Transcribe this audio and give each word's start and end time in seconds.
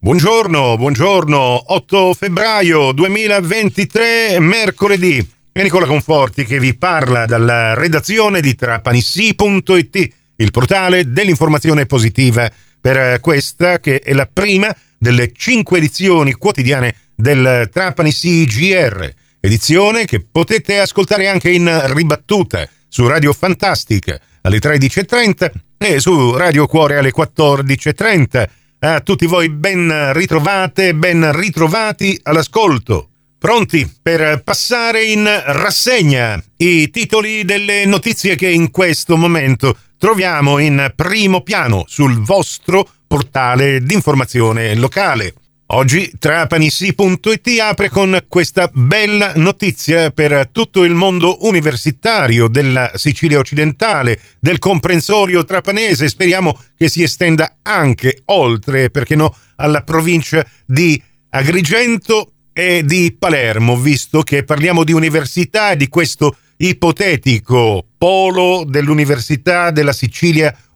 Buongiorno, 0.00 0.76
buongiorno, 0.76 1.72
8 1.74 2.14
febbraio 2.14 2.92
2023, 2.92 4.38
mercoledì. 4.38 5.28
È 5.50 5.60
Nicola 5.60 5.86
Conforti 5.86 6.44
che 6.44 6.60
vi 6.60 6.76
parla 6.76 7.26
dalla 7.26 7.74
redazione 7.74 8.40
di 8.40 8.54
trapanissi.it, 8.54 10.08
il 10.36 10.50
portale 10.52 11.10
dell'informazione 11.10 11.86
positiva 11.86 12.48
per 12.80 13.18
questa 13.18 13.80
che 13.80 13.98
è 13.98 14.12
la 14.12 14.28
prima 14.32 14.72
delle 14.96 15.32
cinque 15.32 15.78
edizioni 15.78 16.30
quotidiane 16.34 16.94
del 17.16 17.68
Trapani 17.72 18.12
CGR, 18.12 19.12
edizione 19.40 20.04
che 20.04 20.20
potete 20.20 20.78
ascoltare 20.78 21.26
anche 21.26 21.50
in 21.50 21.68
ribattuta 21.92 22.68
su 22.86 23.04
Radio 23.08 23.32
Fantastica 23.32 24.16
alle 24.42 24.58
13.30 24.58 25.50
e 25.76 25.98
su 25.98 26.36
Radio 26.36 26.68
Cuore 26.68 26.98
alle 26.98 27.12
14.30. 27.12 28.48
A 28.80 29.00
tutti 29.00 29.26
voi 29.26 29.48
ben 29.48 30.12
ritrovate, 30.12 30.94
ben 30.94 31.32
ritrovati 31.36 32.16
all'ascolto. 32.22 33.08
Pronti 33.36 33.90
per 34.00 34.42
passare 34.44 35.02
in 35.02 35.28
rassegna 35.46 36.40
i 36.58 36.88
titoli 36.88 37.44
delle 37.44 37.86
notizie 37.86 38.36
che 38.36 38.48
in 38.48 38.70
questo 38.70 39.16
momento 39.16 39.76
troviamo 39.98 40.58
in 40.58 40.92
primo 40.94 41.40
piano 41.40 41.82
sul 41.88 42.22
vostro 42.22 42.88
portale 43.08 43.80
d'informazione 43.80 44.76
locale. 44.76 45.34
Oggi 45.70 46.10
Trapanissi.it 46.18 47.60
apre 47.60 47.90
con 47.90 48.24
questa 48.26 48.70
bella 48.72 49.34
notizia 49.36 50.10
per 50.10 50.48
tutto 50.50 50.82
il 50.82 50.94
mondo 50.94 51.44
universitario 51.46 52.48
della 52.48 52.92
Sicilia 52.94 53.38
occidentale, 53.38 54.18
del 54.40 54.58
comprensorio 54.58 55.44
trapanese. 55.44 56.08
Speriamo 56.08 56.58
che 56.74 56.88
si 56.88 57.02
estenda 57.02 57.56
anche 57.60 58.22
oltre, 58.26 58.88
perché 58.88 59.14
no, 59.14 59.36
alla 59.56 59.82
provincia 59.82 60.42
di 60.64 61.00
Agrigento 61.28 62.32
e 62.54 62.82
di 62.82 63.14
Palermo, 63.18 63.76
visto 63.76 64.22
che 64.22 64.44
parliamo 64.44 64.84
di 64.84 64.92
università 64.92 65.72
e 65.72 65.76
di 65.76 65.88
questo 65.88 66.34
ipotetico 66.56 67.84
polo 67.98 68.64
dell'Università 68.66 69.70
della 69.70 69.92
Sicilia 69.92 70.48
occidentale. 70.48 70.67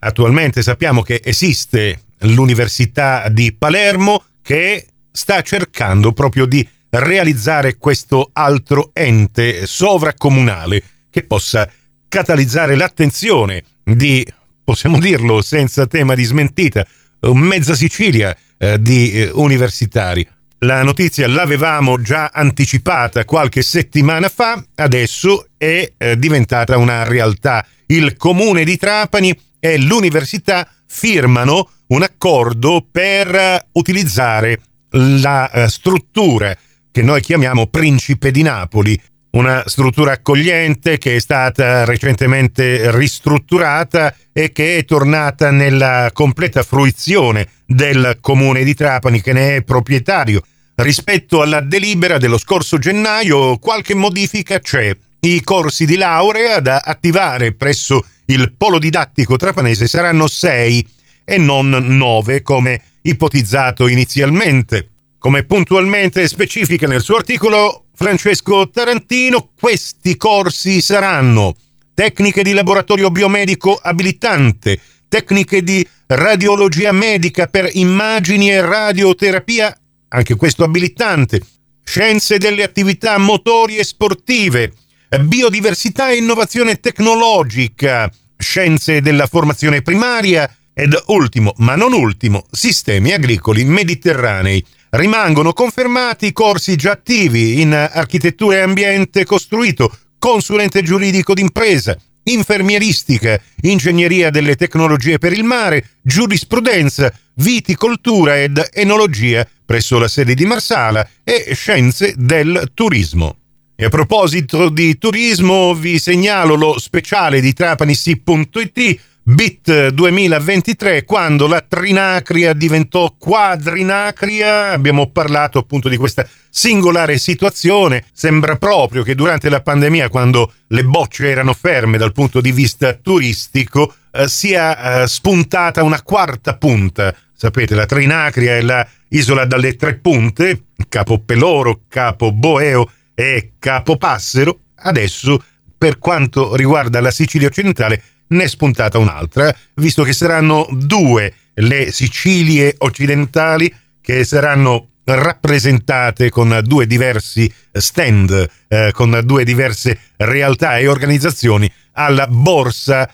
Attualmente 0.00 0.62
sappiamo 0.62 1.02
che 1.02 1.20
esiste 1.24 2.02
l'Università 2.20 3.28
di 3.28 3.52
Palermo 3.52 4.24
che 4.42 4.86
sta 5.10 5.42
cercando 5.42 6.12
proprio 6.12 6.46
di 6.46 6.66
realizzare 6.90 7.76
questo 7.76 8.30
altro 8.32 8.90
ente 8.92 9.66
sovracomunale 9.66 10.82
che 11.10 11.24
possa 11.24 11.70
catalizzare 12.08 12.76
l'attenzione 12.76 13.62
di, 13.84 14.26
possiamo 14.64 14.98
dirlo 14.98 15.42
senza 15.42 15.86
tema 15.86 16.14
di 16.14 16.24
smentita, 16.24 16.86
mezza 17.32 17.74
Sicilia 17.74 18.36
eh, 18.56 18.80
di 18.80 19.12
eh, 19.12 19.30
universitari. 19.32 20.26
La 20.62 20.82
notizia 20.82 21.28
l'avevamo 21.28 22.00
già 22.00 22.30
anticipata 22.32 23.24
qualche 23.24 23.62
settimana 23.62 24.28
fa, 24.28 24.60
adesso 24.74 25.50
è 25.56 25.92
eh, 25.96 26.18
diventata 26.18 26.76
una 26.76 27.04
realtà. 27.04 27.64
Il 27.86 28.16
comune 28.16 28.64
di 28.64 28.76
Trapani 28.76 29.38
e 29.60 29.78
l'università 29.78 30.68
firmano 30.84 31.70
un 31.88 32.02
accordo 32.02 32.84
per 32.90 33.66
utilizzare 33.72 34.60
la 34.90 35.48
uh, 35.52 35.66
struttura 35.68 36.56
che 36.90 37.02
noi 37.02 37.20
chiamiamo 37.20 37.68
Principe 37.68 38.32
di 38.32 38.42
Napoli, 38.42 39.00
una 39.30 39.62
struttura 39.66 40.12
accogliente 40.12 40.98
che 40.98 41.14
è 41.14 41.20
stata 41.20 41.84
recentemente 41.84 42.90
ristrutturata 42.90 44.12
e 44.32 44.50
che 44.50 44.78
è 44.78 44.84
tornata 44.84 45.52
nella 45.52 46.10
completa 46.12 46.64
fruizione 46.64 47.46
del 47.70 48.16
comune 48.22 48.64
di 48.64 48.74
Trapani 48.74 49.20
che 49.20 49.34
ne 49.34 49.56
è 49.56 49.62
proprietario. 49.62 50.40
Rispetto 50.74 51.42
alla 51.42 51.60
delibera 51.60 52.16
dello 52.16 52.38
scorso 52.38 52.78
gennaio 52.78 53.58
qualche 53.58 53.94
modifica 53.94 54.58
c'è. 54.58 54.96
I 55.20 55.42
corsi 55.42 55.84
di 55.84 55.96
laurea 55.96 56.60
da 56.60 56.78
attivare 56.78 57.52
presso 57.52 58.02
il 58.26 58.54
polo 58.56 58.78
didattico 58.78 59.36
trapanese 59.36 59.86
saranno 59.86 60.28
sei 60.28 60.86
e 61.24 61.36
non 61.36 61.68
9 61.68 62.40
come 62.40 62.80
ipotizzato 63.02 63.86
inizialmente. 63.86 64.88
Come 65.18 65.42
puntualmente 65.44 66.26
specifica 66.26 66.86
nel 66.86 67.02
suo 67.02 67.16
articolo 67.16 67.86
Francesco 67.94 68.70
Tarantino, 68.70 69.50
questi 69.58 70.16
corsi 70.16 70.80
saranno 70.80 71.54
tecniche 71.92 72.44
di 72.44 72.52
laboratorio 72.52 73.10
biomedico 73.10 73.74
abilitante, 73.74 74.80
tecniche 75.08 75.62
di 75.62 75.86
radiologia 76.06 76.92
medica 76.92 77.46
per 77.46 77.68
immagini 77.72 78.50
e 78.50 78.60
radioterapia, 78.60 79.76
anche 80.08 80.36
questo 80.36 80.64
abilitante, 80.64 81.40
scienze 81.82 82.38
delle 82.38 82.62
attività 82.62 83.18
motori 83.18 83.76
e 83.76 83.84
sportive, 83.84 84.72
biodiversità 85.20 86.10
e 86.10 86.16
innovazione 86.16 86.80
tecnologica, 86.80 88.10
scienze 88.36 89.00
della 89.00 89.26
formazione 89.26 89.82
primaria, 89.82 90.50
ed 90.78 90.96
ultimo, 91.06 91.54
ma 91.56 91.74
non 91.74 91.92
ultimo, 91.92 92.46
sistemi 92.52 93.12
agricoli 93.12 93.64
mediterranei. 93.64 94.64
Rimangono 94.90 95.52
confermati 95.52 96.26
i 96.26 96.32
corsi 96.32 96.76
già 96.76 96.92
attivi 96.92 97.60
in 97.60 97.72
architettura 97.72 98.56
e 98.56 98.60
ambiente 98.60 99.24
costruito, 99.24 99.92
consulente 100.18 100.82
giuridico 100.82 101.34
d'impresa, 101.34 101.98
infermieristica, 102.28 103.40
ingegneria 103.62 104.30
delle 104.30 104.56
tecnologie 104.56 105.18
per 105.18 105.32
il 105.32 105.44
mare, 105.44 105.96
giurisprudenza, 106.02 107.12
viticoltura 107.34 108.40
ed 108.40 108.68
enologia 108.72 109.46
presso 109.64 109.98
la 109.98 110.08
sede 110.08 110.34
di 110.34 110.46
Marsala 110.46 111.06
e 111.22 111.54
scienze 111.54 112.14
del 112.16 112.70
turismo. 112.74 113.36
E 113.76 113.84
a 113.84 113.88
proposito 113.90 114.70
di 114.70 114.98
turismo, 114.98 115.72
vi 115.74 115.98
segnalo 115.98 116.54
lo 116.56 116.78
speciale 116.78 117.40
di 117.40 117.52
trapanissi.it 117.52 119.00
BIT 119.28 119.88
2023 119.88 121.04
quando 121.04 121.46
la 121.48 121.60
trinacria 121.60 122.54
diventò 122.54 123.14
quadrinacria 123.18 124.70
abbiamo 124.70 125.10
parlato 125.10 125.58
appunto 125.58 125.90
di 125.90 125.98
questa 125.98 126.26
singolare 126.48 127.18
situazione. 127.18 128.06
Sembra 128.10 128.56
proprio 128.56 129.02
che 129.02 129.14
durante 129.14 129.50
la 129.50 129.60
pandemia 129.60 130.08
quando 130.08 130.54
le 130.68 130.82
bocce 130.82 131.28
erano 131.28 131.52
ferme 131.52 131.98
dal 131.98 132.12
punto 132.12 132.40
di 132.40 132.52
vista 132.52 132.94
turistico 132.94 133.96
eh, 134.12 134.28
sia 134.28 135.02
eh, 135.02 135.06
spuntata 135.06 135.82
una 135.82 136.00
quarta 136.00 136.56
punta. 136.56 137.14
Sapete 137.34 137.74
la 137.74 137.84
trinacria 137.84 138.56
è 138.56 138.62
la 138.62 138.88
isola 139.08 139.44
dalle 139.44 139.76
tre 139.76 139.96
punte 139.96 140.68
capo 140.88 141.18
peloro 141.18 141.82
capo 141.86 142.32
boeo 142.32 142.90
e 143.14 143.52
capo 143.58 143.98
passero. 143.98 144.60
Adesso 144.74 145.44
per 145.76 145.98
quanto 145.98 146.56
riguarda 146.56 147.02
la 147.02 147.10
Sicilia 147.10 147.48
occidentale 147.48 148.02
ne 148.28 148.44
è 148.44 148.48
spuntata 148.48 148.98
un'altra, 148.98 149.54
visto 149.74 150.02
che 150.02 150.12
saranno 150.12 150.66
due 150.70 151.32
le 151.54 151.90
Sicilie 151.90 152.74
occidentali 152.78 153.72
che 154.00 154.24
saranno 154.24 154.88
rappresentate 155.04 156.30
con 156.30 156.60
due 156.62 156.86
diversi 156.86 157.52
stand, 157.72 158.48
eh, 158.68 158.90
con 158.92 159.20
due 159.24 159.44
diverse 159.44 159.98
realtà 160.16 160.78
e 160.78 160.86
organizzazioni 160.86 161.70
alla 161.92 162.26
Borsa 162.26 163.10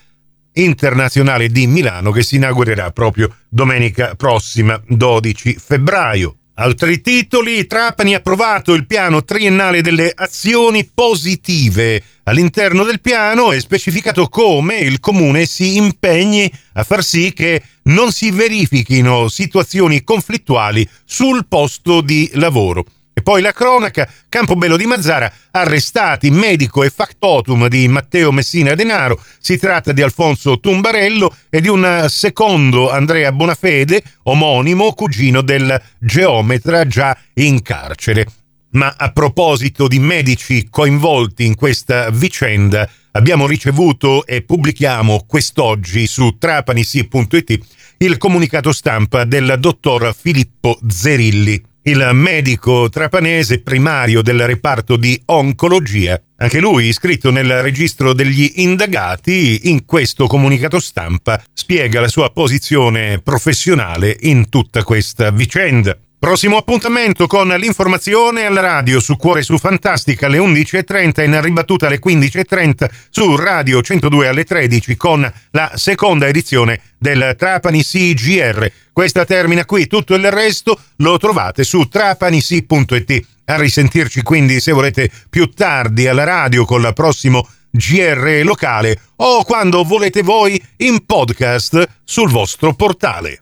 internazionale 0.55 1.49
di 1.49 1.67
Milano 1.67 2.11
che 2.11 2.23
si 2.23 2.37
inaugurerà 2.37 2.91
proprio 2.91 3.35
domenica 3.49 4.15
prossima 4.15 4.81
12 4.87 5.57
febbraio. 5.59 6.37
Altri 6.57 7.01
titoli, 7.01 7.67
Trapani 7.67 8.15
ha 8.15 8.19
approvato 8.19 8.75
il 8.75 8.87
piano 8.87 9.25
triennale 9.25 9.81
delle 9.81 10.13
azioni 10.15 10.89
positive. 10.95 12.01
All'interno 12.23 12.85
del 12.85 13.01
piano 13.01 13.51
è 13.51 13.59
specificato 13.59 14.29
come 14.29 14.77
il 14.77 15.01
comune 15.01 15.47
si 15.47 15.75
impegni 15.77 16.49
a 16.75 16.85
far 16.85 17.03
sì 17.03 17.33
che 17.33 17.61
non 17.85 18.13
si 18.13 18.31
verifichino 18.31 19.27
situazioni 19.27 20.05
conflittuali 20.05 20.89
sul 21.05 21.45
posto 21.49 22.01
di 22.01 22.31
lavoro. 22.35 22.85
Poi 23.25 23.41
la 23.41 23.53
cronaca, 23.53 24.07
Campobello 24.29 24.77
di 24.77 24.85
Mazzara, 24.85 25.33
arrestati 25.51 26.31
medico 26.31 26.83
e 26.83 26.91
factotum 26.91 27.69
di 27.69 27.89
Matteo 27.89 28.31
Messina 28.33 28.75
Denaro. 28.75 29.19
Si 29.39 29.57
tratta 29.57 29.93
di 29.93 30.03
Alfonso 30.03 30.61
Tumbarello 30.61 31.35
e 31.49 31.63
di 31.63 31.69
un 31.69 32.05
secondo 32.11 32.91
Andrea 32.91 33.33
Bonafede, 33.33 34.03
omonimo 34.25 34.93
cugino 34.93 35.41
del 35.41 35.81
geometra 35.99 36.87
già 36.87 37.17
in 37.37 37.63
carcere. 37.63 38.27
Ma 38.73 38.95
a 38.95 39.11
proposito 39.11 39.89
di 39.89 39.99
medici 39.99 40.69
coinvolti 40.69 41.47
in 41.47 41.55
questa 41.55 42.11
vicenda, 42.11 42.87
abbiamo 43.13 43.47
ricevuto 43.47 44.27
e 44.27 44.43
pubblichiamo 44.43 45.25
quest'oggi 45.27 46.07
su 46.07 46.37
trapanisi.it 46.37 47.59
il 47.99 48.19
comunicato 48.19 48.71
stampa 48.71 49.25
del 49.25 49.57
dottor 49.59 50.15
Filippo 50.15 50.79
Zerilli. 50.87 51.73
Il 51.87 52.11
medico 52.13 52.89
trapanese 52.89 53.61
primario 53.61 54.23
del 54.23 54.47
reparto 54.47 54.97
di 54.97 55.21
oncologia. 55.27 56.21
Anche 56.37 56.61
lui, 56.61 56.87
iscritto 56.87 57.31
nel 57.31 57.63
registro 57.63 58.13
degli 58.13 58.53
indagati, 58.57 59.69
in 59.69 59.85
questo 59.85 60.27
comunicato 60.27 60.81
stampa 60.81 61.43
spiega 61.53 62.01
la 62.01 62.09
sua 62.09 62.31
posizione 62.31 63.21
professionale 63.21 64.17
in 64.21 64.49
tutta 64.49 64.83
questa 64.83 65.31
vicenda. 65.31 65.97
Prossimo 66.25 66.57
appuntamento 66.57 67.27
con 67.27 67.49
l'informazione 67.49 68.47
alla 68.47 68.63
radio 68.63 68.99
su 68.99 69.15
Cuore 69.17 69.43
su 69.43 69.59
Fantastica 69.59 70.25
alle 70.25 70.39
11.30 70.39 71.23
in 71.23 71.39
ribattuta 71.43 71.87
alle 71.87 72.01
15.30 72.03 72.89
su 73.11 73.37
Radio 73.37 73.83
102 73.83 74.29
alle 74.29 74.45
13 74.45 74.97
con 74.97 75.31
la 75.51 75.73
seconda 75.75 76.27
edizione 76.27 76.81
del 76.97 77.35
Trapani 77.37 77.85
CGR. 77.85 78.73
Questa 78.91 79.27
termina 79.27 79.67
qui, 79.67 79.87
tutto 79.87 80.15
il 80.15 80.31
resto 80.31 80.81
lo 80.97 81.19
trovate 81.19 81.63
su 81.63 81.89
trapanisi.it. 81.89 83.27
A 83.45 83.57
risentirci 83.57 84.23
quindi 84.23 84.61
se 84.61 84.73
volete 84.73 85.11
più 85.29 85.51
tardi 85.51 86.07
alla 86.07 86.25
radio 86.25 86.65
con 86.65 86.81
il 86.81 86.93
prossimo 86.95 87.47
GR 87.71 88.41
locale 88.45 88.99
o 89.17 89.45
quando 89.45 89.85
volete 89.85 90.23
voi 90.23 90.59
in 90.79 91.05
podcast 91.05 91.87
sul 92.03 92.31
vostro 92.31 92.73
portale. 92.73 93.41